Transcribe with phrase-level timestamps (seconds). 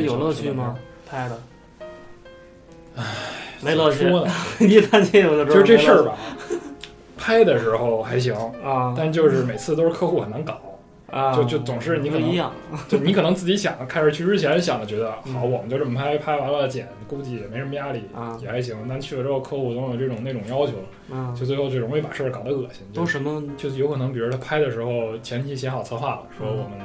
[0.00, 0.76] 能这有乐趣吗？
[1.08, 1.38] 拍的，
[2.96, 3.04] 唉，
[3.60, 4.06] 没乐趣？
[4.66, 6.16] 一看这我就知道就是这事儿吧，
[7.16, 8.34] 拍的时候还行，
[8.64, 10.60] 啊但就是每次都是客户很难搞，
[11.10, 12.52] 啊，就就总是你可能不一样，
[12.88, 18.76] 就你可能自己想开始去之前想的觉得嗯好，我们就这么拍，拍完了剪，估计也没什么压力啊，也还行。
[18.88, 20.72] 但去了之后，客户总有这种那种要求，
[21.10, 22.86] 嗯，就最后就容易把事儿搞得恶心。
[22.92, 26.78] 就都什么就有可能，比如他拍的时候前期写好策划了，说嗯我们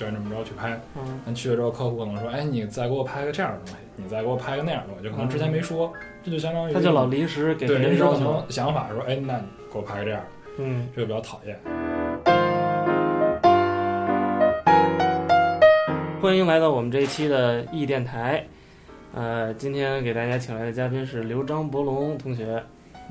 [0.00, 5.92] 就按这么着去拍，嗯但去了之后，客户可能说，哎，你再给我拍个这样的东西，你再给我拍个那样的东西，就可能之前没说，
[6.24, 10.22] 这就相当于嗯他就老临时给对临时可能想法说，哎，那你给我拍个这样，
[10.56, 11.54] 嗯，这个比较讨厌。
[16.22, 18.42] 欢迎来到我们这一期的易电台。
[19.12, 22.62] 呃，今天给大家请来的嘉宾是刘张博龙同学。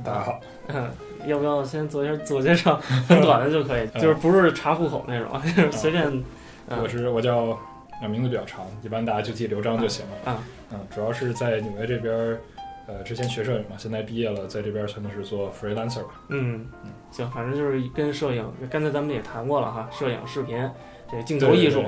[0.04, 0.90] 大家好，嗯，
[1.28, 2.78] 要不要先做一下自我介绍？
[3.08, 6.24] 很短的就可以， 嗯就是不是查户口那种，就是随便。
[6.70, 7.58] 嗯我是我叫，
[8.02, 10.32] 啊名字比较长，一般大家就记刘章就行了。
[10.32, 12.40] 啊嗯，主要是在纽约这边儿，
[12.88, 16.22] 呃，之前学摄影嘛，现在毕业了，在这边算的是做 freelancer 吧。
[16.30, 16.68] 嗯，
[17.12, 20.70] 行，反正就是跟摄影，刚才咱们也谈过了哈，摄影、视频，
[21.10, 21.84] 这个镜头艺术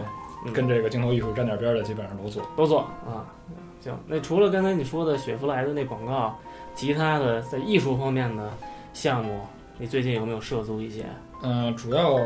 [0.52, 2.44] 跟这个镜头艺术沾点边儿的，基本上都做。
[2.58, 3.26] 都做啊。
[3.82, 6.36] 行，那除了刚才你说的雪佛兰的那广告，
[6.76, 8.52] 其他的在艺术方面的
[8.94, 9.42] 项目，
[9.78, 11.06] 你最近有没有涉足一些？
[11.44, 12.20] 嗯、主要，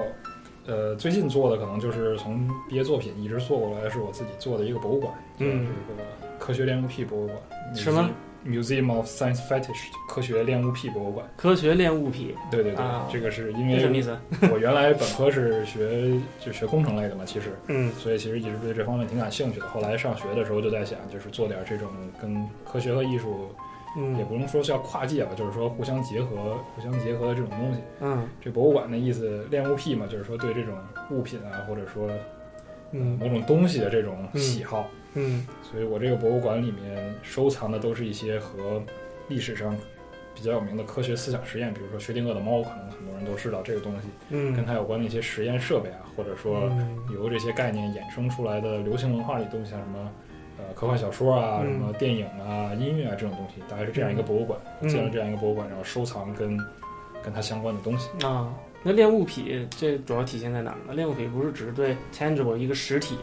[0.67, 7.37] 呃，最近做的可能就是从毕业作品一直做过来，是我自己做的一个博物馆，嗯就是这个科学恋物癖博物馆。
[7.75, 8.09] 什么
[8.45, 11.25] Museum of Science Fetish 科学恋物癖博物馆。
[11.35, 14.17] 科学恋物癖，对对对，啊这个是因为什么意思？
[14.53, 19.67] 我原来本科是学就学工程类的嘛，其实，嗯所以其实一直对这方面挺感兴趣的。
[19.67, 21.87] 后来上学的时候就在想，就是做点这种
[22.21, 23.49] 跟科学和艺术
[23.95, 27.79] 也嗯不能说是要跨界吧，就是说互相结合、互相结合的这种东西。
[28.01, 28.27] 嗯。
[28.41, 30.73] 这博物馆的意思，恋物癖嘛，就是说对这种
[31.11, 32.09] 物品啊，或者说
[32.91, 33.17] 嗯。
[33.19, 34.87] 某种东西的这种喜好。
[35.13, 35.47] 嗯。
[35.63, 38.81] 所以我这个博物馆里面收藏的都是一些和
[39.29, 39.75] 历史上
[40.33, 46.99] 比较有名的科学思想实验，比如说薛定谔的猫，可能很多人都知道这个东西，嗯，跟它有关的一些实验设备啊，或者说嗯。
[47.13, 50.11] 由这些概念衍生出来的流行文化里东西，像什么
[50.57, 54.59] 呃科幻小说啊、嗯什么电影啊、音乐啊这种东西，大概是这样一个博物馆。
[54.81, 56.57] 嗯建了这样一个博物馆，然后收藏跟
[57.23, 58.09] 跟它相关的东西。
[58.25, 60.93] 啊，那恋物癖这主要体现在哪儿呢？
[60.93, 63.15] 恋物癖不是只是对 tangible 一个实体，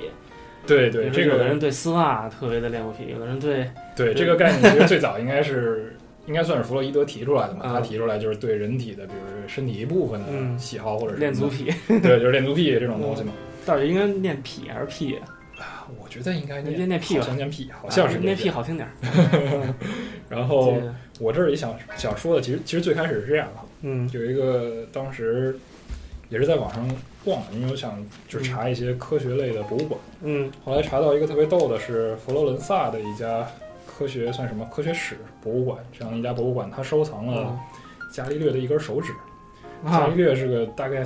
[0.67, 5.97] 对对，这个有的人对丝袜特别的恋物癖，有的人对对这个概念其实最早应该是。
[6.25, 7.65] 应该算是弗洛伊德提出来的嘛？
[7.65, 13.33] 啊他提出来就是对人体的，比如身体一部分嗯的喜好，或者是恋足癖，对，就是恋足癖这种东西嘛。
[13.67, 15.17] 到底应该念癖还是癖？
[15.17, 15.27] 啊
[16.01, 18.45] 我觉得应该念念念癖吧好像念癖，好像是啊念这样。
[18.45, 19.75] 癖好听点儿。
[20.29, 20.75] 然后
[21.21, 25.59] 我这里想想说的，其实其实最开始是这样的，嗯有一个当时
[26.29, 26.89] 也是在网上
[27.25, 30.01] 逛，因为我想就是查一些科学类的博物馆。
[30.23, 33.47] 嗯后来查到一个特别逗的是佛罗伦萨的一家
[33.87, 37.59] 科学算什么科学史博物馆，这样一家博物馆，它收藏了
[38.13, 39.13] 伽利略的一根手指。
[39.85, 41.05] 伽啊利，略是个大概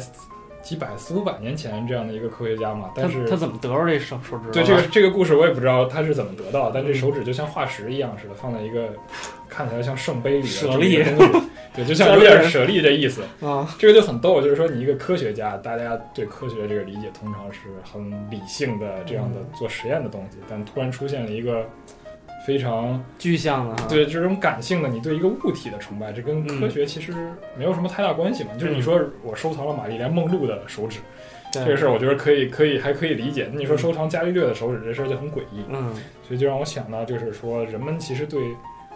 [0.66, 4.50] 几百四五百年前这样的一个科学家嘛，但是他怎么得到这手手指？
[4.50, 8.88] 对这个这个故事我也不知道他是怎么得到，但这嗯手指就像化石一样似的，放在一个
[9.48, 11.00] 看起来像圣杯里的舍利
[11.72, 13.22] 对，就像有点舍利这意思。
[13.40, 21.64] 啊，这个就很逗，就是说你一个科学家，大家对科学这个理解通常是很理性的这样的嗯做实验的东西，但突然出现了一个
[22.46, 23.88] 非常具象的哈。
[23.88, 27.12] 对这种感性的，你对一个物体的崇拜，这跟科学其实
[27.58, 28.50] 没有什么太大关系嘛。
[28.56, 31.00] 就是你说我收藏了玛丽莲梦露的手指，
[31.52, 33.48] 对，这个事儿我觉得可以可以还可以理解。
[33.52, 35.92] 那你说收藏伽利略的手指这事儿就很诡异，嗯。
[36.22, 38.40] 所以就让我想到，就是说人们其实对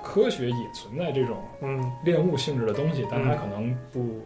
[0.03, 1.93] 科学也存在这种嗯。
[2.05, 4.21] 恋物性质的东西，但它可能不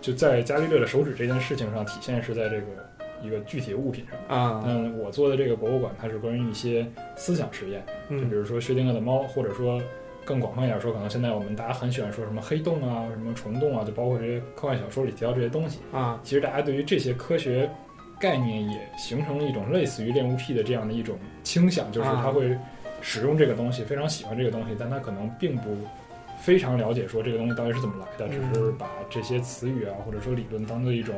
[0.00, 2.89] 就在伽利略的手指这件事情上体现是在这个
[3.22, 4.38] 一个具体的物品上。
[4.38, 6.86] 啊嗯，我做的这个博物馆，它是关于一些
[7.16, 9.80] 思想实验，就比嗯如说薛定谔的猫，或者说
[10.24, 15.80] 更广泛一点说，可能现在我们大家很喜欢说什么黑洞啊、什么虫洞啊，就包括这些科幻小说里提到这些东西。
[15.92, 17.68] 啊其实大家对于这些科学
[18.20, 22.56] 概念也形成了一种类似于恋物癖的这样的一种倾向，就是他会
[23.00, 25.74] 使用这个东西，非常喜欢这个东西，但他可能并不
[26.38, 31.14] 非常了解说这个东西到底是怎么来的，只是把这些词语啊或者说理论当做一种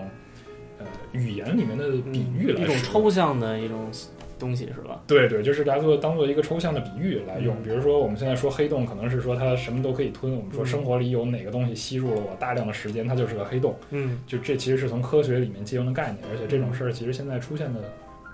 [0.85, 3.91] 呃语言里面的比喻来嗯一种抽象的一种
[4.39, 5.01] 东西是吧？
[5.07, 7.55] 对对，就是当做当做一个抽象的比喻来用。
[7.57, 10.35] 嗯比如说，我们现在说黑洞，可能是说它什么都可以吞。
[10.35, 13.77] 我们说嗯生活里有哪个东西吸入了我大量的时间，它就是个黑洞。
[13.91, 17.81] 嗯就这其实是从科学里面借用的概念，而且这种事儿其实现在出现的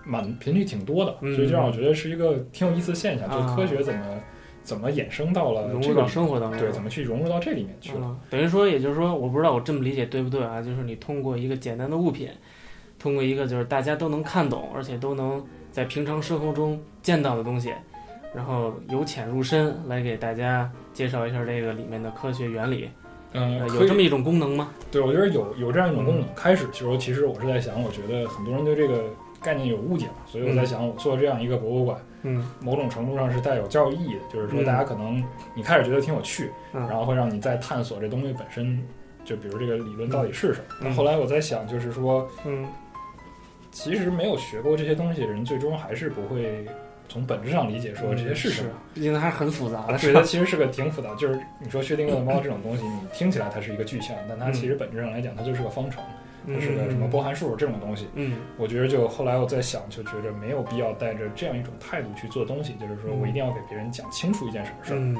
[0.05, 3.29] 蛮频率挺多的，嗯所以就让我觉得是一个挺有意思的现象。
[3.29, 4.01] 就啊科学怎么
[4.69, 8.01] 怎么衍生到了融入到生活当中，对，怎么去融入到这里面去了？
[8.03, 10.61] 嗯，等于说，也就是说，我不知道我这么理解对不对啊？
[10.61, 12.29] 就是你通过一个简单的物品，
[12.99, 15.43] 通过一个就是大家都能看懂，而且都能
[15.73, 17.73] 在平常生活中见到的东西，
[18.35, 22.91] 然后由浅入深来给大家介绍一下这个里面的科学原理。
[23.33, 24.69] 嗯，有这么一种功能吗？
[24.91, 26.25] 对，我觉得有有这样一种功能。
[26.25, 29.05] 嗯开始的时候，其实我是在想，我觉得很多人对这个
[29.43, 32.45] 概念有误解嘛，所以我在想，我做这样一个博物馆，嗯。
[32.61, 35.23] 某种程度上是带有教育意义的，就是说嗯大家可能
[35.55, 36.81] 你开始觉得挺有趣，嗯。
[36.89, 38.83] 然后会让你再探索这东西本身，
[39.25, 40.67] 就比如这个理论到底是什么。
[40.81, 40.89] 嗯。
[40.89, 42.67] 那后来我在想，就是说，嗯。
[43.71, 46.67] 其实没有学过这些东西的人，最终还是不会
[47.07, 48.71] 从本质上理解说这些是什么。
[48.95, 50.23] 毕竟它还是很复杂的，对，它？
[50.23, 56.03] 其实是个挺复杂，就是你说薛定谔的猫这种东西，你听起来它是一个具象，但它其实本质上来讲，它就是个方程，
[56.47, 58.09] 它是个什么波函数这种东西。
[58.15, 64.97] 嗯我觉得就后来我在想，就觉得没有必要带着这样一种态度去做东西，就是说我一定要给别人讲清楚一件什么事儿。
[64.99, 65.17] 嗯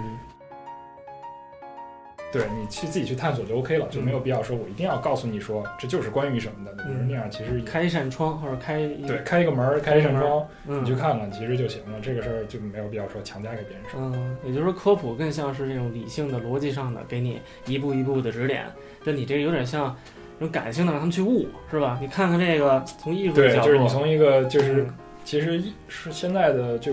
[2.31, 6.71] 对你去自己去探索就 OK 了，就没有必要说我一定要告诉你说这就是关于什么的。
[6.73, 11.99] 我觉得那样其实开一扇窗或者开对，开一个门儿，开一扇窗，嗯你去看看，其实就行了。
[12.03, 13.99] 这个事儿就没有必要说强加给别人说。
[13.99, 18.67] 嗯，也就是说科普更像是这种理性的、逻辑上的，给你一步一步的指点。
[19.07, 21.99] 但你这个有点像这种感性的，让他们去悟，是吧？
[22.01, 24.95] 你看看这个从艺术角度，就是你从一个就是嗯
[25.25, 26.93] 其实是现在的就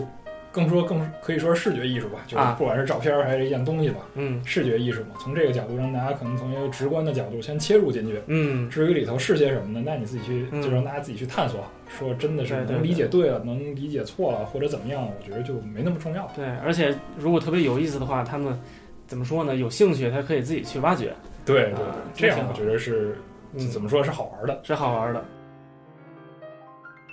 [0.52, 8.20] 更说更可以说是视觉艺术吧，就是啊不管是照片还是一件东西吧，嗯视觉艺术嘛，从这个角度让大家可能从一个直观的角度先切入进去。
[8.28, 9.84] 嗯至于里头是些什么呢？
[9.86, 11.64] 那你自己去，嗯就让大家自己去探索。
[11.88, 16.30] 说真的是能理解对了，能理解错了，或者怎么样，我觉得就没那么重要。
[16.36, 18.60] 对，而且如果特别有意思的话，他们
[19.08, 19.56] 怎么说呢？
[19.56, 21.14] 有兴趣，他可以自己去挖掘，
[21.46, 23.16] 对对啊，这样我觉得是
[23.58, 24.60] 嗯，怎么说是好玩的。
[24.64, 25.24] 是好玩的。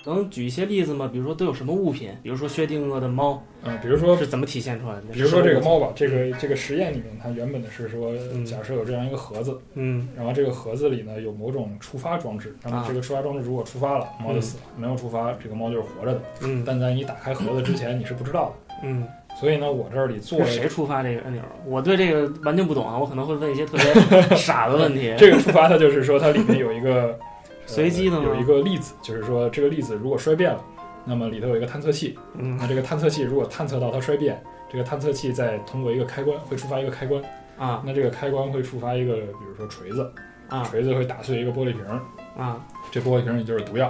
[0.05, 1.09] 能举一些例子吗？
[1.13, 2.11] 比如说都有什么物品？
[2.25, 5.03] 比如说薛定谔的猫嗯，比如说是怎么体现出来的？
[5.13, 16.21] 比如说这个猫吧，这个这个实验里面，它原本的是说嗯，假设有这样一个盒子，嗯然后这个盒子里呢有某种触发装置，那么啊这个触发装置如果触发了，猫就死了；没有触发，这个猫就是活着的。
[16.41, 18.75] 嗯但在你打开盒子之前，你是不知道的。
[18.83, 19.07] 嗯，
[19.43, 21.43] 所以呢，我这里做谁触发这个按钮？
[21.67, 23.83] 我对这个完全不懂啊，我可能会问一些特别
[24.39, 25.13] 傻的问题。
[25.19, 27.07] 这个触发，它就是说它里面有一个
[27.67, 30.65] 呃随机的吗有一个粒子，就是说这个粒子如果衰变了，
[31.05, 34.41] 那么里头有一个探测器，嗯那这个探测器如果探测到它衰变，
[34.71, 37.21] 这个探测器再通过一个开关会触发一个开关，
[37.59, 40.09] 啊那这个开关会触发一个，比如说锤子，
[40.51, 42.01] 啊锤子会打碎一个玻璃瓶儿，
[42.41, 43.89] 啊这玻璃瓶里就是毒药，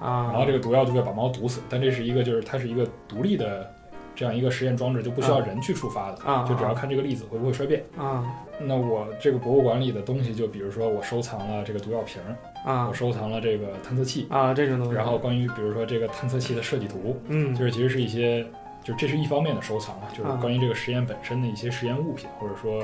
[0.00, 0.30] 啊！
[0.32, 1.60] 然后这个毒药就会把猫毒死。
[1.68, 3.70] 但这是一个就是它是一个独立的
[4.14, 7.84] 这样一个实验装置，就不需要人去触发的，啊就只要看这个粒子会不会衰变。
[7.96, 8.24] 啊。
[8.60, 12.22] 那我这个博物馆里的东西，就比如说我收藏了这个毒药瓶，
[12.64, 12.86] 啊。
[12.88, 17.54] 我收藏了这个探测器，啊这种东西，然后关于比如说这个探测器的设计图，嗯。
[17.54, 18.46] 就是其实是一些，
[18.84, 22.80] 就这是一方面的收藏啊，就是啊关于这个实验本身的一些实验物品，或者说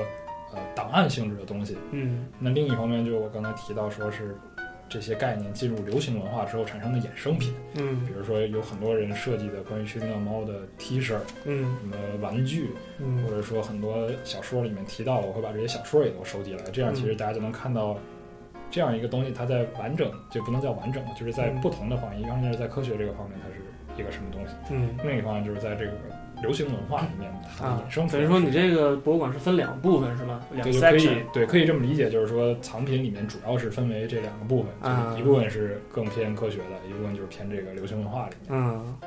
[0.53, 1.77] 呃档案性质的东西。
[1.91, 2.27] 嗯。
[2.37, 4.35] 那另一方面，就我刚才提到说是
[4.91, 8.05] 这些概念进入流行文化之后产生的衍生品，嗯。
[8.05, 11.77] 比如说有很多人设计的关于薛定谔猫的 T 恤、嗯。
[11.79, 13.23] 什么玩具，嗯。
[13.23, 17.97] 或者说很多小说里面提到，我会把这些小说也都收集来，这样其实大家就能看到。
[18.73, 21.59] 这样一个东西，它在完整就不能叫完整吧，就是在嗯。
[21.59, 24.95] 不同的方面，一方面是在科学这个方面，它是一个什么东西，嗯。
[25.03, 25.91] 另一方面就是在这个
[26.41, 30.41] 流行文化里面，它啊衍生，出来等于说你这个博物馆是分两部分是吗？
[30.51, 38.49] 两对就可以 section 对可以这么理解，就是说藏品里面主要是分为这两个部分，啊就是一部分是更偏科学的，一部分就是偏这个流行文化里面。
[38.49, 38.97] 嗯。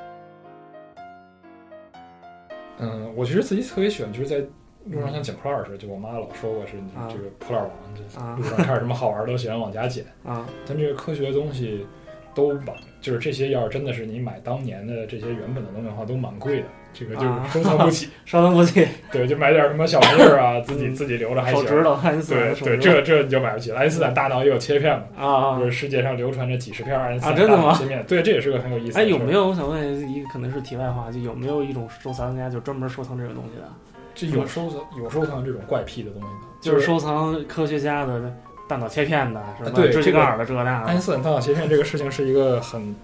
[2.79, 4.39] 嗯，我其实自己特别喜欢，就是在
[4.87, 7.09] 路上像捡破烂儿似的，就我妈老说我是你啊。
[7.09, 10.05] 这个破烂王，路上看着什么好玩儿都喜欢往家捡。
[10.27, 10.45] 啊。
[10.67, 11.87] 但这个科学的东西
[12.35, 18.09] 都蛮，就是这些要是真的是你买当年的这些原本的东西的话，都蛮贵的，这个就是啊收藏不起。
[18.25, 21.61] 收藏不起，对，就买点什么小玩意儿啊，自己嗯自己留着还行。
[21.63, 23.79] 手指头爱因斯坦对对，这这你就买不起了。
[23.79, 28.05] 爱因斯坦大脑也有切片嘛，啊啊就是世界上流传着几十片爱因斯坦啊真的吗大脑切片。
[28.07, 29.49] 对，这也是个很有意思的哎，有没有？
[29.49, 33.69] 我想问一个，可能是题外话，就有没有一种收藏家就专门收藏这种东西的？
[34.15, 36.33] 这有收藏有收藏这种怪癖的东西的？
[36.61, 38.33] 就是收藏科学家的
[38.69, 39.73] 大脑切片的，是吧？
[39.75, 42.95] 对这个指甲盖儿的这那的爱因斯坦大脑切片这个事情是一个很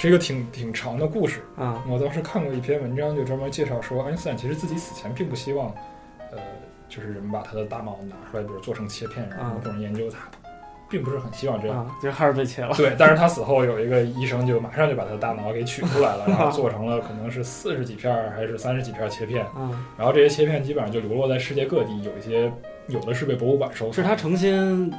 [0.00, 1.40] 是一个挺挺长的故事。
[1.58, 5.68] 啊我当时看过一篇文章，就专门介绍说，爱因斯坦其实自己死前并不希望，
[6.32, 6.38] 呃，
[6.88, 10.20] 就是人们把他的大脑拿出来，比如做成切片，然后啊各种研究他，
[10.88, 11.76] 并不是很希望这样。
[11.76, 12.74] 啊，就还是被切了。
[12.76, 22.50] 对，但是他死后有一个医生就马上就把他的大脑给取出来了，然后 做成了可能是四十几片儿还是三十几片儿切片，嗯，然后这些切片基本上就流落在世界各地，有一些
[22.88, 24.90] 有的是被博物馆收藏，是他诚心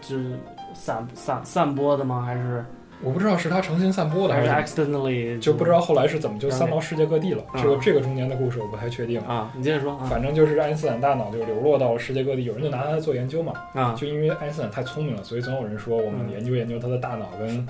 [0.00, 0.36] 就是
[0.74, 2.22] 散散散播的吗？
[2.26, 2.64] 还是
[3.02, 7.42] 我不知道是他诚心散播的还还是 accidentally 就不知道后来是怎么就散到世界各地了。
[7.54, 9.20] 嗯这个这个中间的故事我不太确定。
[9.22, 9.50] 啊？
[9.56, 13.52] 你接着说啊反正就是爱因斯坦大脑就流落到世界各地，有人就拿它做研究嘛。
[13.74, 17.66] 啊就因为爱因斯坦太聪明了，所以总有人说我们嗯研究研究他的大脑跟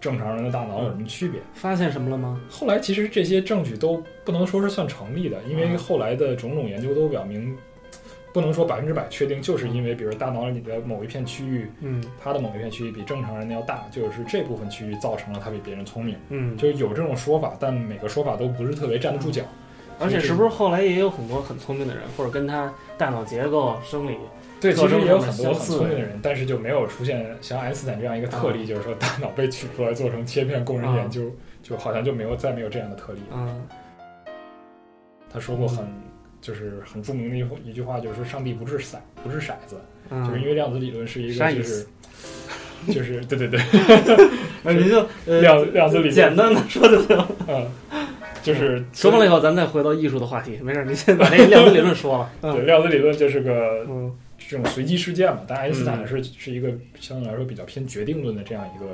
[0.00, 1.40] 正常人的大脑有什么区别。
[1.54, 2.38] 发现什么了吗？
[2.50, 7.56] 后来其实这些证据都不能说是算成立的，因为嗯后来的种种研究都表明，
[8.34, 12.02] 不能说百分之百确定，就是因为比如大脑里的某一片区域，嗯。
[12.20, 19.42] 它的某一片区域比正常人的要大，就是这部分区域造成了他比别人聪明，嗯，就是有这种说法，但每个说法都不是特别站得住脚。
[20.00, 24.16] 而且是不是后来也有很多很聪明的人，或者跟他大脑结构、生理，
[24.60, 31.30] 对，其实也有很多很聪明的人，但是就没有出现像爱因斯坦这样一个特例，就是说大脑被取出来做成切片供人研究，
[31.62, 33.20] 就好像就没有再没有这样的特例。
[33.32, 33.64] 嗯。
[35.32, 35.86] 他说过很
[36.44, 41.86] 就是很著名的一一句话，就是说上帝不是骰不是骰子，嗯，就是因为量子理论是一个就是
[42.92, 43.58] 就是对对对，
[44.62, 47.26] 那您就呃量量子理论简单的说就行。
[47.48, 47.66] 嗯，
[48.42, 50.58] 就是说完了以后，咱再回到艺术的话题。
[50.62, 52.30] 没事，你先把那个量子理论说了。
[52.42, 56.70] 对嗯量子理论就是个嗯这种随机事件嘛，但爱因斯坦嗯是是一个
[57.00, 58.84] 相对来说比较偏决定论的这样一个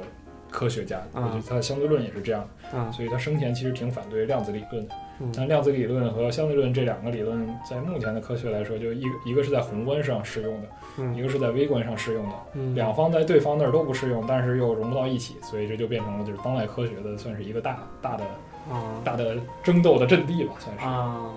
[0.50, 2.49] 科学家，我啊觉得他的相对论也是这样。
[2.73, 4.95] 啊所以他生前其实挺反对量子理论的。
[5.21, 10.69] 嗯但量子理论和相对论这两个理论，在目前的科学来说，就一个一个是在宏观上适用的，
[11.15, 12.35] 一嗯个是在微观上适用的。
[12.55, 18.25] 嗯两方在对方那儿都不适用，但是又融不到一起，所以这就变成了就是当代科学的算是一个大大的
[18.71, 20.85] 啊大的争斗的阵地吧，算是。
[20.85, 21.31] 啊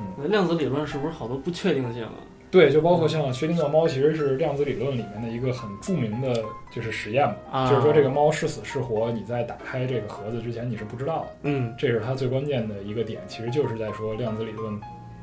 [0.00, 2.12] 嗯，那量子理论是不是好多不确定性啊？
[2.50, 11.28] 对，就包括像薛定谔猫，其实是量子理论里面的一个很著名的就是实验嘛，啊就是说这个猫是死是活，你在打开这个盒子之前你是不知道的。
[11.42, 14.80] 嗯这是它最关键的一个点，其实就是在说量子理论，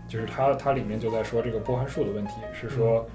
[0.08, 3.06] 就是它它里面就在说这个波函数的问题，是说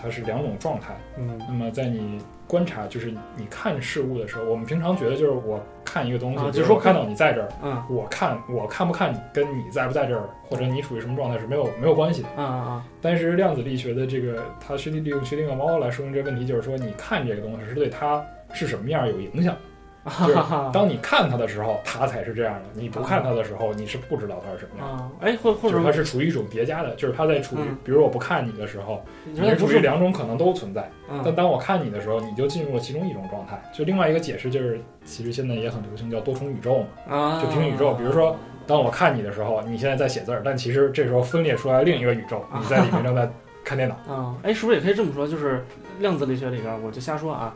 [0.00, 0.96] 它是两种状态。
[1.18, 12.28] 嗯那么在你观察，就是你看事物的时候，我们平常觉得就是我看一个东西，啊就是说比如我看到你在这儿，嗯我看我看不看你跟你在不在这儿，或者你处于什么状态是没有没有关系的。
[12.36, 19.60] 啊啊但是量子力学的这个，它薛定利用薛定谔猫来说明这个问题，就是说你看这个东西是对它是什么样有影响的。
[20.06, 20.26] 啊！
[20.26, 20.38] 就是
[20.72, 25.02] 当你 看它的时候，它才是这样的；你不看它的时候，你是不知道它是什么样的。
[25.02, 30.88] 啊，哎，或或者就是它是处于一种叠加的，就是它在处于嗯，比如我不看你的时候，你是处于两种可能都存在。
[31.08, 33.60] 但嗯当我看你的时候，你就进入了其中一种状态。
[33.72, 37.92] 就另外一个解释就是，其实现在也很流行叫多重宇宙嘛，啊，就平行宇宙。
[37.94, 38.36] 比如说，
[38.66, 43.28] 当我看你的时候，你现在在写字儿，但其实这时候分裂出来另一个宇宙，你在里面正在
[43.64, 43.94] 看电脑。
[44.12, 45.26] 啊，哎，是不是也可以这么说？
[45.26, 45.64] 就是
[46.00, 47.54] 量子力学里边儿，我就瞎说啊，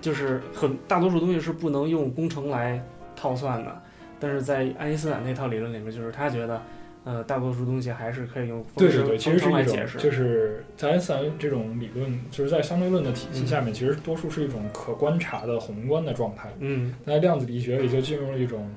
[0.00, 2.82] 就是很大多数东西是不能用工程来
[3.16, 3.82] 套算的，
[4.20, 6.62] 但是在爱因斯坦那套理论里面，就是他觉得，
[7.04, 16.48] 呃，大多数东西还是可以用对对对，其实是一种，就是在爱因斯坦这种理论，就是在相对论的体系下面，其实多数是一种可观察的宏观的状态。
[16.60, 18.70] 嗯在量子力学里就进入了一种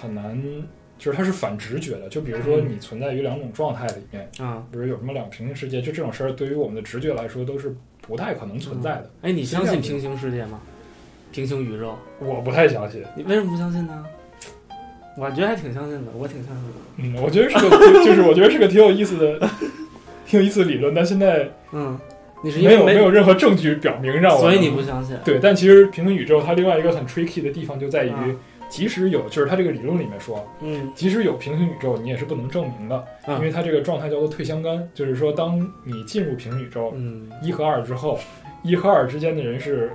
[0.00, 0.40] 很难，
[0.98, 2.08] 就是它是反直觉的。
[2.08, 7.74] 就比如说嗯你存在于两种状态里面，啊，比如有什么两个平行世界，就这种事儿对于我们的直觉来说都是
[8.06, 9.10] 不太可能存在的。
[9.22, 10.60] 哎，你相信平行世界吗？
[11.32, 13.02] 平行宇宙，我不太相信。
[13.16, 14.04] 你为什么不相信呢？
[15.16, 17.18] 我觉得还挺相信的，我挺相信的。
[17.18, 17.70] 嗯，我觉得是个，
[18.04, 19.48] 就是我觉得是个挺有意思的、
[20.26, 21.98] 挺有意思的理论，但现在嗯，
[22.42, 25.16] 你是因没为有没有任何证据表明让我所以你不相信。
[25.24, 28.36] 对，但其实平行宇宙它另外一个很 tricky 的地方就在于啊，
[28.74, 30.90] 即使有，就是它这个理论里面说，嗯。
[30.96, 38.18] 即使有平行宇宙，你也是不能证明的，嗯因为它这个状态叫做退相干，就是说，当你进入平行宇宙嗯，一和二之后，
[38.64, 39.92] 一和二之间的人是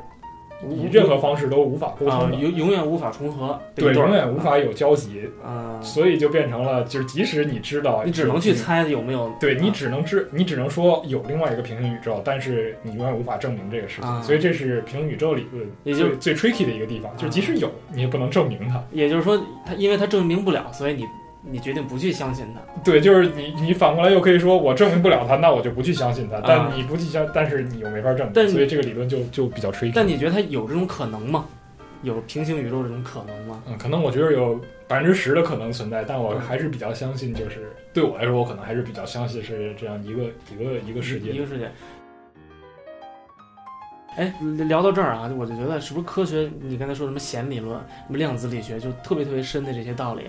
[0.68, 9.32] 以任何方式都无法沟啊通的，永永远无法重合，对，永远无法有交集，啊，所以就变成了，就是即使你知道，你只能去猜有没有。
[9.40, 18.84] 对你啊只能知，你只能说有另外一个平行宇宙，但是你永远无法证明这个事情，啊所以这是平行宇宙理论也就最最 tricky 的一个地方，就是即使有，你也不能证明它。
[18.92, 21.06] 也就是说，它因为它证明不了，所以你
[21.42, 22.82] 你决定不去相信他。
[22.84, 29.92] 对，就是你你反过来又可以说我证明不了他，那我就不去相信它，啊但你不去相，但是你又没法证明，所以这个理论就就比较 tricky。
[29.96, 31.46] 但你觉得他有这种可能吗？
[32.02, 33.62] 有平行宇宙这种可能吗？
[33.68, 41.38] 嗯，可能我觉得有百分之十的可能存在，但我还是比较相信，就是对我来说，我可能还是比较相信是这样一个一个一个世界一。
[41.38, 41.70] 个世界。
[44.16, 44.34] 哎，
[44.68, 46.50] 聊到这儿啊，我就觉得是不是科学？
[46.62, 50.24] 你刚才说什么弦理论、什么量子力学，就特别特别深的这些道理，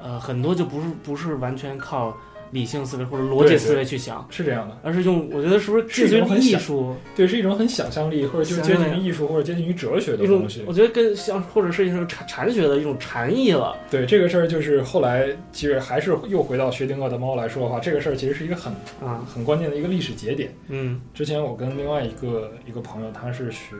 [0.00, 2.16] 呃，很多就不是不是完全靠
[2.50, 10.64] 理性思维或者逻辑思维去想，是这样的，而是用我觉得是不是是一近于艺术对，是一种很想象力，或者就是接近于艺术，或者接近于哲学的东西，。
[10.66, 13.76] 我觉得跟像或者是一种禅禅学的一种禅意了。
[13.90, 20.52] 对这个事儿，就是后来其实还是又回到薛定谔的猫来说的话，这个事儿其实是一个很啊，很关键的一个历史节点。
[20.68, 21.00] 嗯。
[21.14, 23.76] 之前我跟另外一个一个朋友，他是学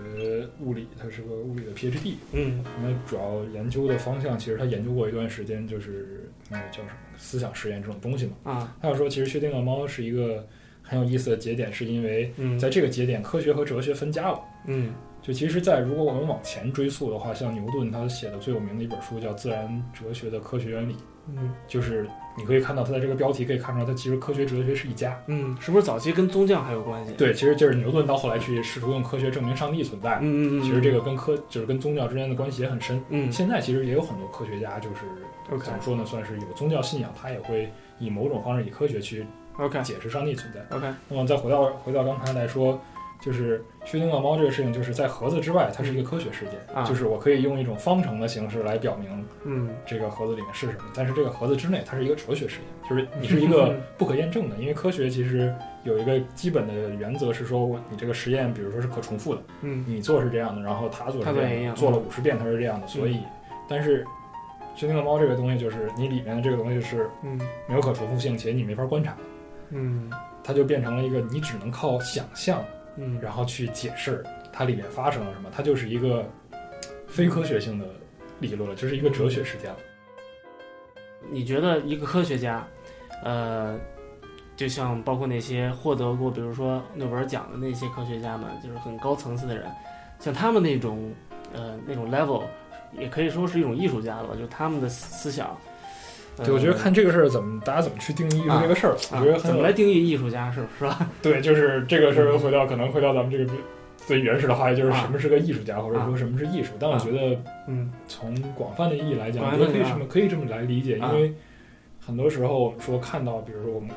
[0.61, 2.65] 物理，他是个物理的 PhD，嗯。
[2.83, 8.33] 那主要研究的方向，其实他研究过一段时间，就是那个叫什么思想实验这种东西嘛。
[8.45, 10.47] 啊他要说，其实薛定谔猫是一个
[10.83, 14.41] 很有意思的节点，是因为嗯在这个节点，科学和哲学分家了。
[14.67, 20.95] 嗯就其实，在如果我们往前追溯的话，像牛顿他写的最有名的一本书叫《自然哲学的科学原理》，
[21.29, 25.21] 嗯就是你可以看到它的这个标题可以看出来，他其实科学哲学是一家。
[25.27, 27.13] 嗯，是不是早期跟宗教还有关系？
[27.15, 30.19] 对，其实就是牛顿到后来去试图用科学证明上帝存在。
[30.23, 33.03] 嗯，嗯嗯，其实这个跟科就是跟宗教之间的关系也很深。
[33.11, 34.97] 嗯现在其实也有很多科学家，就是
[35.65, 39.27] 怎么说呢，算是有宗教信仰，他也会以某种方式以科学去
[39.59, 40.77] OK 解释上帝存在。
[40.77, 42.81] OK，那么再回到回到刚才来说，
[43.21, 55.53] 就是薛定谔猫这个事情，就是在盒子之外，它是一个科学事件，啊就是我可以用一种方程的形式来表明嗯这个盒子里面是什么，但是这个盒子之内它是一个哲学实验，就是你是一个不可验证的，因为科学其实
[55.85, 63.19] 有一个基本的原则是说，你这个实验，比如说是可重复的，嗯你做是这样的，然后他做是这样做了五十遍它是这样的，所以，
[63.69, 64.07] 但是
[64.77, 69.17] 薛定谔猫这个东西就是你里面的这个东西是嗯没有可重复性，且你没法观察，
[69.71, 70.09] 嗯
[70.45, 72.63] 它就变成了一个你只能靠想象。
[73.01, 76.29] 嗯，然后去解释它里面发生了什么，它就是一个
[77.07, 77.87] 非科学性的
[78.41, 79.77] 理论了，就是一个哲学事件了。
[81.31, 82.67] 你觉得一个科学家，
[83.23, 83.79] 呃，
[84.57, 89.71] 就像包括那些获得过比如说诺贝尔奖的那些科学家们，就是很高层次的人，
[90.19, 91.13] 像他们那种
[91.53, 92.43] 呃那种 level，
[92.99, 95.57] 也可以说是一种艺术家了吧，就他们的思想。
[96.45, 101.09] 对，我觉得看这个事儿怎么大家怎么去定义艺术这个事儿，啊我觉得怎么来定义艺术家是是吧？
[101.23, 103.53] 对，就是这个事儿又回到可能回到咱们这个
[103.97, 106.73] 最原始的话题，就是啊什么是个艺术家，或者说什么是艺术。
[106.79, 111.33] 但我觉得嗯从广泛的意义来讲，我觉得可以泛的这么可以这么来理解，啊因为
[112.01, 113.91] 很多时候我们说看到，比如说我们。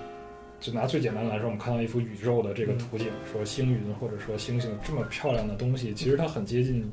[0.60, 6.88] 就拿最简单的来说，我们看到一幅宇宙的这个图景，说星云或者说星星这么漂亮的东西，其实它很接近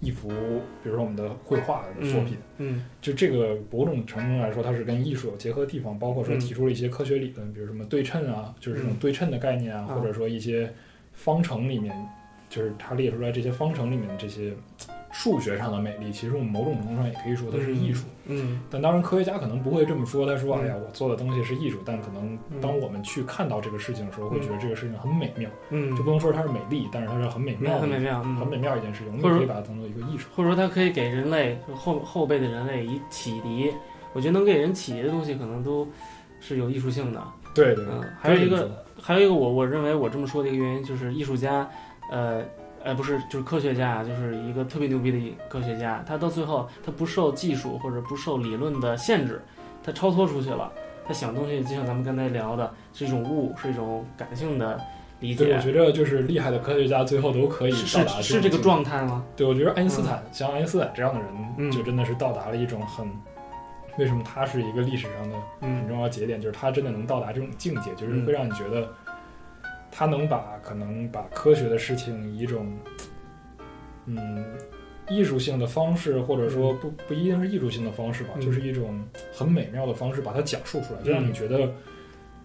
[0.00, 0.28] 一幅，
[0.82, 2.36] 比如说我们的绘画的作品。
[2.58, 2.84] 嗯。
[3.00, 6.38] 就这个某种程度来说，它是跟艺术有结合的地方，包括说嗯。
[6.38, 9.94] 提出了一些科学理论，比如什么对称啊，就是这种对称的概念啊，啊。
[9.94, 10.72] 或者说一些
[11.12, 11.94] 方程里面，
[12.48, 14.52] 就是它列出来这些方程里面的这些
[15.18, 18.04] 数学上的美丽，其实我们某种程度上也可以说它是艺术。
[18.26, 30.28] 嗯但当然，科学家可能不会这么说，他说：“嗯哎呀，我做的东西是艺术。”但可能嗯当我们去看到这个事情的时候，会觉得这个事情很美妙，嗯，就不能说它是美丽，但是它是很美妙，很美妙，嗯很美妙一件事情，我们可以把它当做一个艺术。
[30.36, 33.72] 或者说它可以给人类后后辈的人类以启迪。
[34.12, 35.88] 我觉得能给人启迪的东西，可能都
[36.40, 37.22] 是有艺术性的。
[37.54, 41.66] 对对对嗯，还有一个还有一个我我认为我这么说的一个原因就是艺术家，
[42.10, 42.42] 呃
[42.86, 49.42] 呃不是就是科学家，就是一个特别牛逼的一科学家，他到最后他不受技术或者不受理论的限制，
[49.82, 50.72] 他超脱出去了，
[51.06, 54.80] 他想东西就像咱们刚才聊的，是一种物，是一种感性的
[55.18, 59.24] 理解对，解我，觉得就是厉害的科学家最后都可以到达是是这个状态吗？
[59.36, 61.20] 对，我觉得爱因斯坦、像爱因斯坦这样的
[61.58, 61.64] 嗯。
[61.64, 63.10] 人，就真的是到达了一种很，
[63.98, 68.88] 为什么他是一个历史上的很嗯重要节点，就是他真的能到达这种境界，就是会让你觉得
[69.96, 72.76] 他能把可能把科学的事情以一种
[74.04, 74.44] 嗯
[75.08, 81.72] 艺术性的方式，或者说不不一定是艺术性的方式吧，嗯就是一种很美妙的方式把它讲述出来，就让你觉得。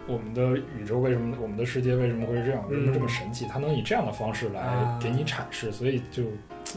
[0.08, 2.68] 我们的宇宙为什么，我们的世界为什么会是这样？
[2.72, 3.46] 为什么这么神奇？
[3.46, 6.24] 他能以这样的方式来啊给你阐释，所以就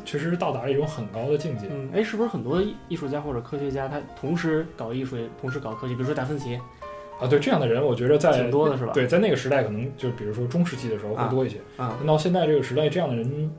[0.04, 1.66] 确实是到达了一种很高的境界。
[1.70, 5.94] 嗯，哎，是不是很多艺艺术家或者科学家他同时搞艺术，也同时搞科技？
[5.94, 6.60] 比如说达芬奇，
[7.20, 13.50] 啊，对这样的人，我觉得在挺多的是吧对，在那个时代可能就比如说中世纪的时候会多一些，啊，但到现在这个时代，这样的人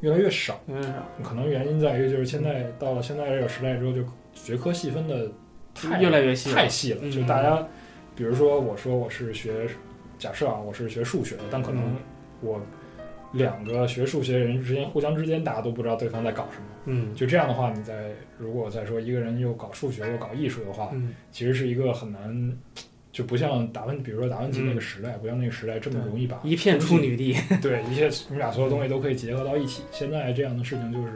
[0.00, 0.60] 越来越少。
[0.66, 4.02] 越来越少，可能原因在于就是现在到了现在这个时代之后，就
[4.34, 5.30] 学科细分的
[5.74, 6.98] 太越来越细了太细了。
[7.02, 7.66] 嗯就大家，
[8.16, 9.66] 比如说我说我是学，
[10.18, 11.96] 假设啊，我是学数学的，但可能嗯
[12.40, 12.60] 我
[13.32, 16.66] 两个学数学的人之间互相之间，大家都不知道对方在搞什么。
[16.86, 22.58] 嗯就这样的话，你在如果再说一个人又搞数学又搞艺术的话，嗯其实是一个很难，
[23.14, 29.84] 就不像达芬，比如说达芬奇那个时代，不像那个时代这么容易把一片处女地，对一切你们俩所有东西都可以结合到一起。
[29.92, 31.12] 现在这样的事情就是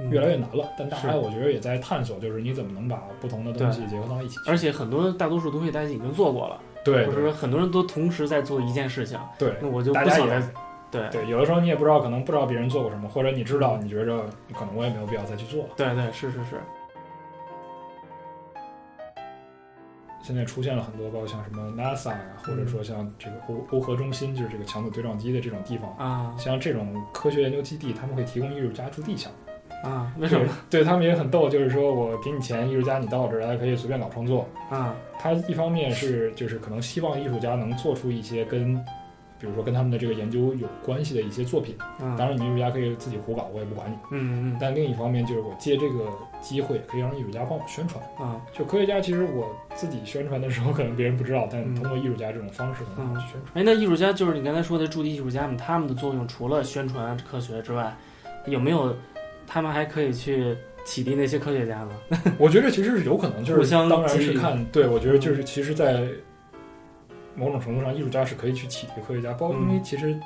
[0.00, 4.36] 嗯越来越难了，但大家我觉得也在探索，就是你怎么能把不同的东西结合到一起。
[4.48, 10.48] 而且很多大多数东西大家已经做过了，对或者说很多人都同时在做一件事情，对，那我就大家也不想再
[10.90, 15.70] 对对，有的时候你也不知道，可能不知道别人做过什么，或者你知道，你觉着可能我也没有必要再去做了。
[15.76, 16.60] 对对是是是，
[20.28, 29.88] 现在出现了很多，包括像什么 NASA 呀、或者说像这个欧欧核中心，就是这个强子对撞机的这种地方，啊像这种科学研究基地，他们会提供艺术家驻地项目。
[29.88, 30.46] 啊，为什么？
[30.68, 34.46] 对他们也很逗，就是说我给你钱，艺术家你到我这儿来可以随便搞创作。
[34.68, 38.78] 啊他一方面是就是可能希望艺术家能做出一些跟，
[39.40, 41.76] 比如说跟他们的这个研究有关系的一些作品。
[41.98, 43.94] 啊，当然，你艺术家可以自己胡搞，我也不管你。
[44.12, 46.04] 嗯嗯但另一方面就是我借这个
[46.40, 48.02] 机会，可以让艺术家帮我宣传。
[48.20, 53.44] 嗯啊就科学家，其实我自己宣传的时候，可能别人不知道，但嗯通过艺术家这种方式，可能我去宣传。
[53.54, 57.96] 哎，那艺术家就是你刚才说的驻地艺术家们，他们的作用除了宣传科学之外，
[58.46, 58.94] 有没有
[59.46, 61.90] 他们还可以去启迪那些科学家呢？
[62.38, 66.04] 我觉得其实是有可能，就是互相当然是看，对我觉得就是其实，在
[67.38, 70.18] 某种程度上，艺术家是可以去启迪科学家，包括因为嗯其实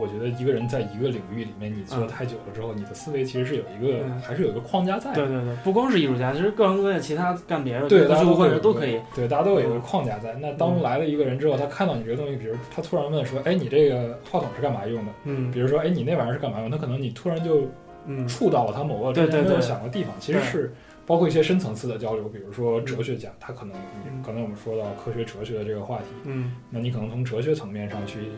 [0.00, 5.16] 我觉得一个人在一个领域里面，你做嗯太久了之后，你的思维其实是有一个嗯还是有一个框架在的。
[5.16, 9.00] 对对对，不光是艺术家，其实各行各业其他干别的，对，大家都会都可以。
[9.16, 10.32] 对，大家都有一个嗯框架在。
[10.34, 17.66] 那当来了一个人之后，他看到你这个东西，比如他突然问说：“哎，你这个话筒是干嘛用的？”嗯比如说：“哎，你那玩意儿是干嘛用的？”他可能你突然就
[18.06, 20.72] 嗯触到了他某个之前没有想的地方，其实是
[21.10, 28.28] 包括一些深层次的交流，比如说哲学家，他可能嗯刚才我们说到科学哲学的这个话题，嗯那你可能从哲学层面上去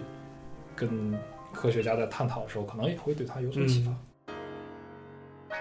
[0.74, 1.14] 跟
[1.52, 3.90] 科学家在探讨的时候，可能也会对他有所启发。
[3.90, 4.34] 嗯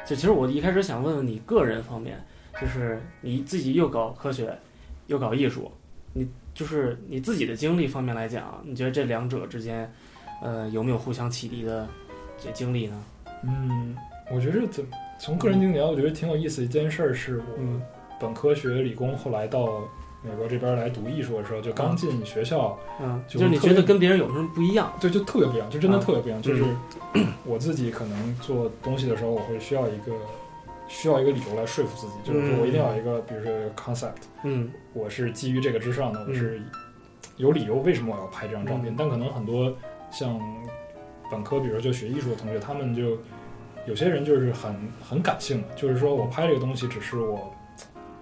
[0.06, 2.18] 就其实我一开始想问问你个人方面，
[2.62, 4.58] 就是你自己又搞科学，
[5.08, 5.70] 又搞艺术，
[6.14, 9.94] 你就是你自己的经历方面来讲，你觉得这两者之间，
[10.42, 11.86] 呃，有没有互相启迪的
[12.38, 13.04] 这经历呢？
[13.44, 13.98] 嗯，
[14.34, 14.86] 我觉得怎
[15.24, 17.80] 从个人经历来，我觉得挺有意思的一件事儿，是我嗯。
[18.20, 19.82] 本科学理工，后来到
[20.24, 24.92] 美国这边来读艺术的时候，就刚进学校，嗯，就就是你觉得跟别人有什么不一样？
[25.00, 26.04] 对，就特别不一样，就真的啊。
[26.04, 26.42] 特别不一样。
[26.42, 26.64] 就是
[27.46, 30.12] 我自己可能做东西的时候，我会需要一个
[30.88, 34.72] 需要一个理由来说服自己，就是说我一定要有一个，比如说 concept，嗯。
[34.94, 36.62] 我是基于这个之上的，我是
[37.38, 38.92] 有理由为什么我要拍这张照片。
[38.92, 38.96] 嗯。
[38.98, 39.72] 但可能很多
[40.12, 40.40] 像
[41.32, 43.18] 本科，比如说就学艺术的同学，他们就
[43.88, 44.76] 有些人就是很
[45.08, 47.54] 很感性的，就是说我拍这个东西只是我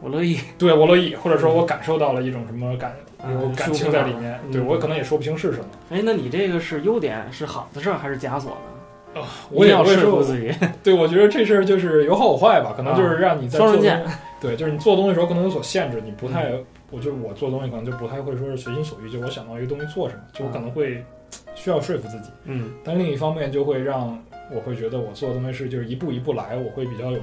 [0.02, 0.40] 我乐意。
[0.58, 5.66] 对我乐意，或者说我感受到了一种什么感啊有感情在里面，嗯对我可能也说不清是什么。
[5.90, 9.22] 哎，那你这个是优点，是好的事儿还是枷锁呢？
[9.22, 10.54] 啊我也要说说服自己。
[10.84, 16.52] 对，我觉得这事儿就是有好有坏吧，可能就是让你在做双刃东西，对，就是你做东西的时候可能有所限制，你不太，
[16.92, 21.04] 我就我做东西可能就不太会说是随心所欲，就我想到一个东西做什么，就我可能会
[21.56, 24.18] 需要说服自己，嗯但另一方面就会让
[24.54, 27.20] 我会觉得我做的东西是就是一步一步来，我会比较有，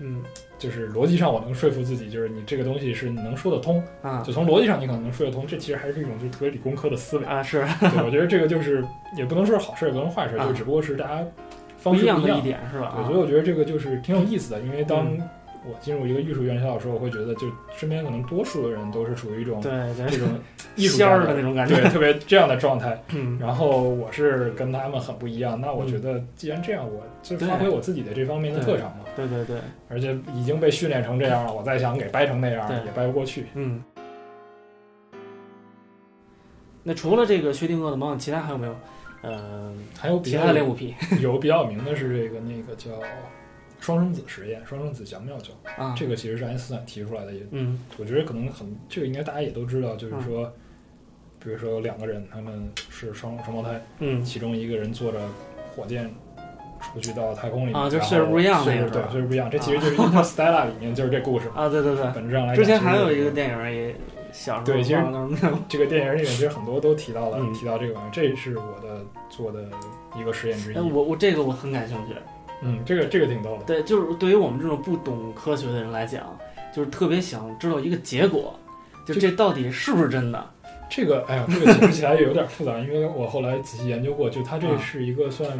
[0.00, 0.22] 嗯。
[0.58, 4.22] 就是逻辑上我能说服自己，就是你这个东西是你能说得通，啊。
[4.22, 8.82] 就从逻辑上你可能能说得通，这其实还是一种就是特别理工科的思维，啊是 对，我觉得这个就是
[9.18, 10.46] 也不能说是好事，也不能坏事，啊。
[10.46, 11.26] 就只不过是大家
[11.76, 12.22] 方式不一样。
[12.22, 12.42] 一样的一。
[12.42, 12.92] 点是吧？
[12.96, 15.28] 对，啊所以我觉得这个就是挺有意思的，因为当嗯
[15.68, 20.28] 我进入一个艺术院校的时候，我会觉得就身边可能多数的人都是属于一种对对这种
[20.76, 21.74] 艺术家的的那种感觉。
[21.74, 23.02] 对，特别这样的状态。
[23.08, 29.04] 嗯然后我是跟他们很不一样，那我觉得既然这样，我就发挥我自己的这方面的特长嘛。
[29.16, 29.56] 对对对，
[29.88, 33.46] 而且已经被训练成这样了，我再想给掰成那样也掰不过去。
[33.54, 33.82] 嗯。
[36.82, 38.76] 那除了这个薛定谔的猫，其他还有没有？
[39.22, 42.90] 呃，还有其他的恋物癖有比较有名的是这个那个叫
[43.80, 45.94] 双生子实验，双生子降妙教，啊？
[45.96, 50.52] 这个其实是爱因斯坦提出来的，也嗯我觉得可能很，这个应该大家也都知道，就是嗯说，
[51.38, 55.18] 比如说有两个人，他们是双双胞胎，嗯其中一个人坐着
[55.74, 56.10] 火箭
[56.80, 62.04] 出去到太空里面，啊就岁数不一样岁数对那个是吧岁数不一样，这其实就是《Interstellar》里面就是这故事，啊，对对对。
[62.14, 63.94] 本质上来讲，之前还有一个电影也
[64.32, 69.64] 小时候对其实忘了叫什么这个电影里面其实很多都提到了，嗯提到这个玩意儿，这是我的做的
[70.18, 70.82] 一个实验之一哎，。
[70.82, 72.14] 我我这个我很感兴趣。
[72.62, 73.64] 嗯，这个这个挺逗的。
[73.64, 76.36] 对，就是对于我们这种不懂科学的人来讲，
[76.74, 78.58] 就是特别想知道一个结果，
[79.06, 80.50] 就这到底是不是真的？
[80.88, 85.50] 这个，哎呀，这个解释起来也有点复杂，因为我后来仔细研究过，就它这啊是一个算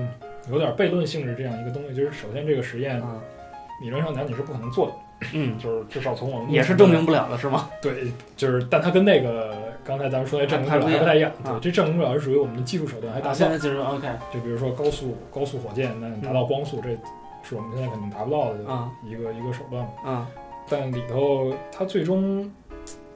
[0.51, 1.95] 有点悖论性质这样一个东西。
[1.95, 3.21] 就是首先这个实验啊，
[3.83, 4.93] 理论上讲你是不可能做的，
[5.33, 7.69] 嗯， 就是至少从我们也是证明不了的是吗？
[7.81, 11.31] 对，就是但它跟那个刚才咱们说那证明不了还不太一样。
[11.45, 13.47] 啊对，这证明不了是属于我们的技术手段还达啊，不到。
[13.47, 16.91] 现在就是 OK 就比如说高速高速火箭，那你达到光速，这
[17.43, 19.91] 是我们现在肯定达不到的啊一个一个手段嘛。
[20.11, 20.27] 啊
[20.69, 22.51] 但里头它最终，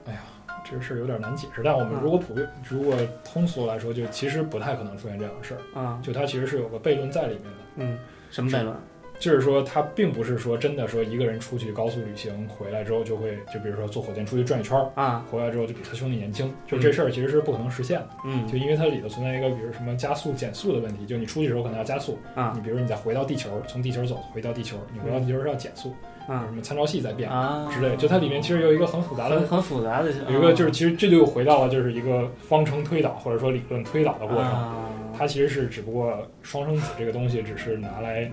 [0.07, 0.21] 哎呀，
[0.65, 1.63] 这个事儿有点难解释。
[1.65, 5.79] 但我们啊如果普遍，如果通俗来说，就其实不太可能出现这样的事儿。
[5.81, 7.99] 啊就它其实是有个悖论在里面的，嗯，
[8.31, 8.75] 什么悖论？
[9.21, 15.25] 就是说它并不是说真的说一个人出去高速旅行回来之后就会，就比如说坐火箭出去转一圈儿，啊。
[15.31, 18.09] 回来之后就比他兄弟年轻，就这事儿其实是不可能实现的。
[18.25, 18.49] 嗯。
[18.49, 22.53] 就因为它里头存在一个，比如什么加速减速的问题，就你出去的时候可能要加速，啊。
[22.57, 25.95] 你比如你再回到地球，从地球走回到地球，你回到地球是要减速，
[26.27, 26.47] 啊。
[26.47, 27.69] 什么参照系在变啊。
[27.71, 34.47] 之类，就它里面其实有一个很复杂的很很复杂的，有一个就是，其实这就回到了就是一个方程推导或者说理论推导的过程。
[34.47, 34.87] 啊。
[35.13, 38.31] 它其实是只不过双生子这个东西只是拿来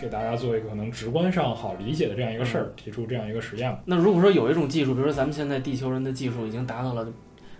[0.00, 3.78] 给大家做一个可能直观上好理解的这样一个事儿，提出这样一个实验嘛。
[3.84, 7.06] 那如果说有一种技术，比如说咱们现在地球人的技术已经达到了，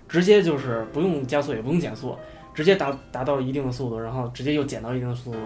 [0.09, 2.14] 直接就是不用加速也不用减速，
[2.55, 5.38] 直接达达到一定的速度，然后直接又减到一定的速度，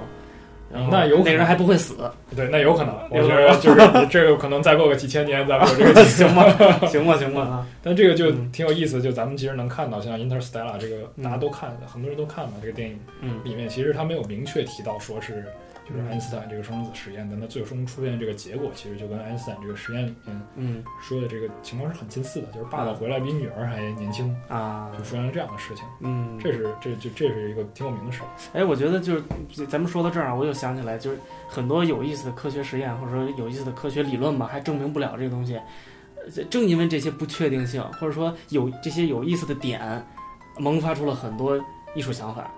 [0.90, 6.44] 那有可能那个人还不会死，对，那有可能，我觉得就是这个可能再过个几千年咱们有这个技术行吗？
[6.88, 8.50] 行吧，行吧啊， 但这个就嗯。
[8.52, 11.24] 挺有意思，就咱们其实能看到，像《Interstellar》这个嗯。
[11.24, 13.40] 大家都看，很多人都看了，这个电影嗯。
[13.44, 15.42] 里面其实他没有明确提到说是
[15.88, 25.84] 就是爱因斯坦这个双生子实验，但它最终出现这个结果，其实就跟爱因斯坦这个实验里面嗯说的这个情况是很近似的，就是爸爸回来比女儿还年轻，啊就出现了这样的事情。
[26.00, 28.28] 嗯，这是这就这是一个挺有名的事儿。
[28.52, 35.56] 哎，我觉得就是咱们说到这儿啊，我又想起来，就是很多有意思的科学实验或者说有意思的科学理论吧，还证明不了这个东西。
[35.56, 40.04] 呃正因为这些不确定性，或者说有这些有意思的点，
[40.58, 41.58] 萌发出了很多
[41.94, 42.50] 艺术想法、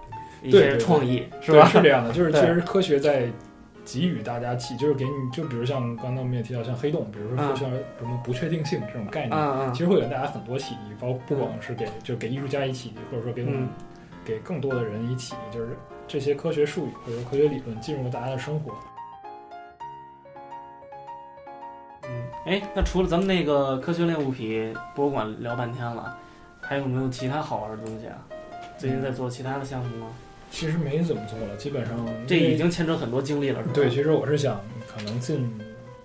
[0.43, 1.67] 一些创意，是吧？
[1.67, 3.29] 是这样的，就是对其实科学在
[3.85, 13.69] 给予大家启，就是给你，就比如像刚才我们也提到，像黑洞，比如说像什么不确定性这种概念，其实会给大家很多启迪，包不光是给就给艺术家一启迪，或者说给我们、嗯
[14.23, 15.71] 给更多的人一启迪，就是
[16.07, 18.73] 这些科学术语或者说科学理论进入了大家的生活。
[22.05, 22.11] 嗯。
[22.45, 26.19] 哎，那除了咱们那个科学类物品博物馆聊半天了，
[26.61, 28.19] 还有没有其他好玩的东西啊？
[28.77, 30.07] 最近在做其他的项目吗？
[30.51, 33.73] 其实没怎么做了，基本上这已经牵扯很多精力了，是吧？
[33.75, 35.51] 对，其实我是想，可能近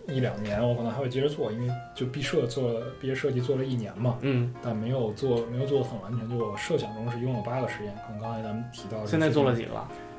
[0.07, 6.29] 一两年我可能还会接着做，因为就毕设做了毕业设计做了一年嘛，嗯，但没有做没有做的很完全。
[6.29, 9.71] 就我设想中是一共有八个实验，可能刚才咱们提到的现在做了几，个？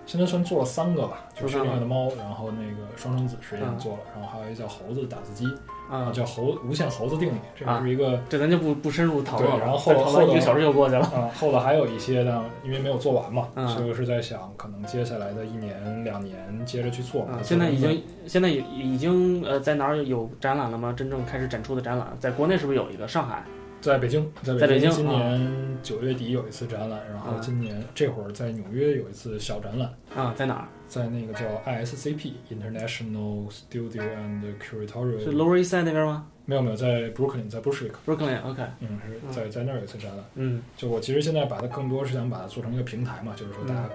[0.06, 5.44] 现在算做了三个吧，就是另外的猫，然后那个双生子实验嗯做了，然后还有一个叫猴子打字机，
[5.90, 8.20] 啊，叫猴无限猴子定理，这是一个。
[8.28, 11.02] 这咱就不不深入讨论了，对然后后后头一个小时就过去了。
[11.06, 17.22] 啊，后头还有一些呢，因为没有做完嘛，嗯所以我是在想，可能接下来的一年两年接着去做。
[17.24, 20.92] 啊，现在已经现在已已经呃在哪儿有展览了吗？
[20.96, 23.06] 真正开始展出的展览，在国内是不是有一个？
[23.06, 23.44] 上海
[23.80, 30.66] 在北京，在在北京今年九月底有一次展览，然后啊今年这会儿在纽约有一次小展览，啊，在哪儿？
[30.88, 40.24] 在那个叫 ISCP International Studio and Curatorial，是 Lower East Side 那边吗没有没有，在 Brooklyn，在 Bushwick，？Brooklyn，OK，嗯，是嗯在在那儿有一次展览。
[40.36, 43.88] 嗯就我其实现在把它更多是想把它做成一个平台嘛，就是说大家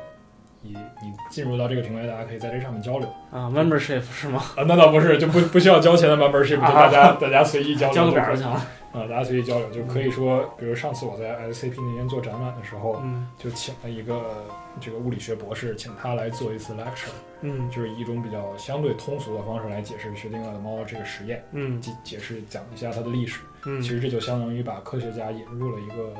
[0.61, 4.43] 你你进入到这个平台，大家可以在这上面交流啊，membership 是吗？
[4.57, 8.61] 啊，那倒不是，就不不需要交钱的 membership，就大家大家随意交流交个表就行了。
[8.91, 14.45] 啊，大家随意交流就可以说，比如上次我在 SCP 那边做展览的时候，嗯就请了一个
[14.79, 17.09] 这个物理学博士，请他来做一次 lecture，
[17.41, 23.39] 嗯就是以一种比较相对通俗的方式来解释薛定谔的猫这个实验，嗯解解释讲一下它的历史。
[23.65, 26.13] 嗯其实这就相当于把科学家引入了一个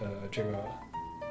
[0.00, 0.50] 呃这个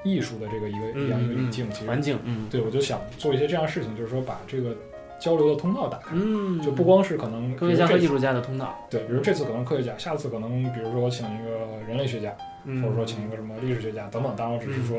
[0.03, 1.69] 艺术的这个一个嗯一样一个语嗯境。
[1.71, 4.75] 其实环境，嗯对我就想做一些这样的事情，就是说把这个
[5.19, 11.49] 交流的通道打开，嗯，就不光是可能科学家和艺术家的通道，对，比如这次可能科学家，下次可能比如说我请一个
[11.87, 14.33] 人类学家，嗯，或者说请一个什么历史学家等等。
[14.35, 14.97] 当然，我只是说，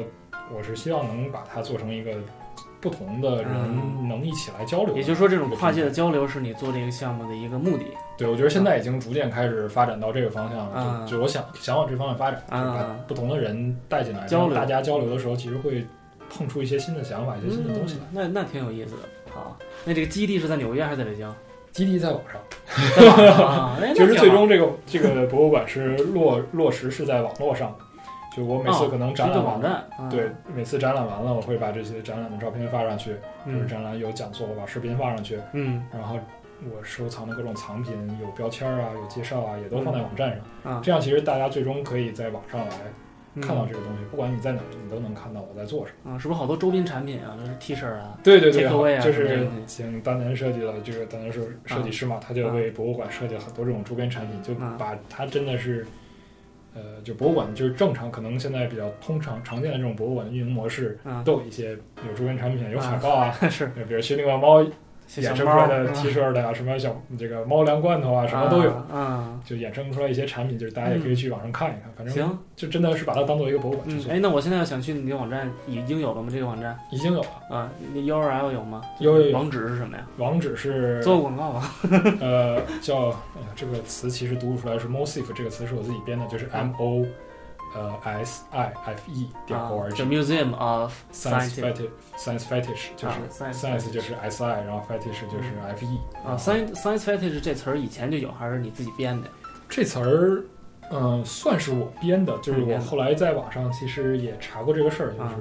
[0.56, 2.12] 我是希望能把它做成一个
[2.80, 4.96] 不同的人嗯能一起来交流。
[4.96, 7.84] 也就是说，这种跨界的交流是你做这个项目的一个目的
[8.16, 10.72] 对，我觉得现在已经逐渐开始发展到这个方向了。
[10.72, 15.84] 啊就就我想想往这方面发展，就是把啊不同的人带进来，交流大家交流的时候，其实会
[16.30, 18.00] 碰出一些新的想法，一些新的东西来。
[18.02, 19.02] 嗯那那挺有意思的。
[19.36, 21.30] 好，那这个基地是在纽约还是在北京？
[21.72, 22.40] 基地在网上，
[22.96, 27.84] 在网上啊， 哎那就是挺好最终这个这个博物馆是落落实是在网络上的。
[28.34, 33.12] 就我每次哦可能展览完网站，啊对，每次展览完了，我会把这些展览的照片发上去，
[33.46, 36.18] 就是嗯展览有讲座，我把视频发上去，嗯然后
[36.64, 40.30] 我收藏的各种藏品有标签啊，有介绍啊，也都放在网站
[40.64, 40.72] 上。
[40.72, 42.92] 啊，这样其实大家最终可以在网上来嗯
[43.40, 46.12] 看到这个东西，不管你在哪儿，你都能看到我在做什么。
[46.12, 47.36] 啊，是不是好多周边产品啊？
[47.38, 48.64] 就是 T 恤啊，对对对，
[48.96, 55.86] 啊就是请当年设计了这个当年设设计师嘛，他就为博物馆设计了很多这种周边产品，就啊把它真的是。
[56.78, 61.70] 呃，就博物馆就是正常，可能现在比较通常常见的这种博物馆的运营模式，啊，都有一些
[62.06, 64.70] 有周边产品，有海报啊， 是比如薛定谔猫小
[65.08, 69.40] 衍生出来的 T 恤的呀， 什么小这个猫粮罐头啊，什么都有，啊。
[69.44, 71.90] 就衍生出来一些产品，就是大家也可以去网上看一看。
[71.96, 74.12] 反正行，就真的是把它当做一个博物馆去嗯，做。
[74.12, 76.28] 哎，那我现在要想去你的网站，已经有了吗？
[76.32, 78.82] 这个网站已经有了，啊，那 URL 有吗？
[79.00, 80.04] 有有有网址是什么呀？
[80.18, 81.70] 网址是做个广告 吧。
[82.20, 87.04] 呃叫哎呀这个词其实读不出来，是 mosif 这个词是我自己编的，就是 M O
[87.74, 90.16] 呃 S I F E 点啊 O R，就 G。
[90.16, 95.98] Museum of Science Scientific fetish Science fetish 就是啊 Science 就是 S I，然后 fetish 就是 F E
[96.24, 99.28] 啊，Science Science Fetish 这词儿以前就有，还是你自己编的？
[99.68, 100.44] 这词儿，
[100.90, 105.34] 嗯、算是我编的，就是我后来在网上其实也查过这个事儿，就是啊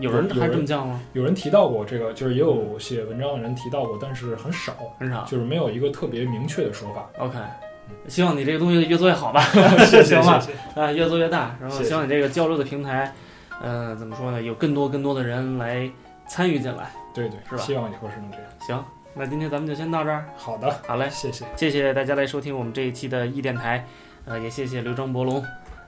[0.00, 1.00] 有人还这么叫吗？
[1.12, 5.24] 有人提到过这个，就是也有写文章的人提到过，但是很少，很少。
[5.24, 7.08] 就是没有一个特别明确的说法。
[7.18, 7.36] OK，
[8.08, 9.40] 希望你这个东西越做越好吧。
[9.86, 10.42] 谢行吧。
[10.74, 13.12] 啊，越做越大，然后希望你这个交流的平台，
[13.62, 14.40] 呃，怎么说呢？
[14.40, 15.90] 有更多更多的人来
[16.28, 16.90] 参与进来。
[17.14, 18.46] 对对，是吧希望以后是能这样。
[18.60, 20.24] 行，那今天咱们就先到这儿。
[20.36, 23.84] 好的，好嘞，谢谢，谢谢大家来收听我们这一期的易电台，
[24.24, 25.42] 呃，也谢谢刘张博龙，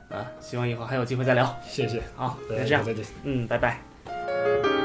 [0.09, 1.57] 啊，希望以后还有机会再聊。
[1.63, 3.05] 谢谢，好，大就这样，家再见。
[3.23, 4.80] 嗯，拜拜。